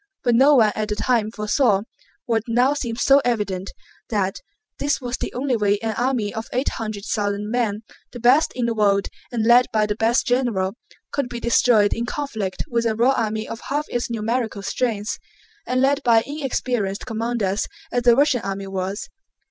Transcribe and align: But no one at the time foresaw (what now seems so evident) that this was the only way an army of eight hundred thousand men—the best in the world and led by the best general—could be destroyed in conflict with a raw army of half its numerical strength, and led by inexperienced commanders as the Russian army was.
But 0.23 0.33
no 0.33 0.55
one 0.55 0.71
at 0.75 0.87
the 0.89 0.95
time 0.95 1.29
foresaw 1.29 1.83
(what 2.25 2.41
now 2.47 2.73
seems 2.73 3.03
so 3.03 3.21
evident) 3.23 3.69
that 4.09 4.39
this 4.79 4.99
was 4.99 5.15
the 5.17 5.31
only 5.35 5.55
way 5.55 5.77
an 5.83 5.93
army 5.95 6.33
of 6.33 6.47
eight 6.51 6.69
hundred 6.69 7.05
thousand 7.05 7.51
men—the 7.51 8.19
best 8.19 8.51
in 8.55 8.65
the 8.65 8.73
world 8.73 9.09
and 9.31 9.45
led 9.45 9.67
by 9.71 9.85
the 9.85 9.93
best 9.93 10.25
general—could 10.25 11.29
be 11.29 11.39
destroyed 11.39 11.93
in 11.93 12.07
conflict 12.07 12.63
with 12.67 12.87
a 12.87 12.95
raw 12.95 13.11
army 13.11 13.47
of 13.47 13.61
half 13.69 13.85
its 13.89 14.09
numerical 14.09 14.63
strength, 14.63 15.19
and 15.67 15.81
led 15.81 16.01
by 16.01 16.23
inexperienced 16.25 17.05
commanders 17.05 17.67
as 17.91 18.01
the 18.01 18.15
Russian 18.15 18.41
army 18.41 18.65
was. 18.65 19.07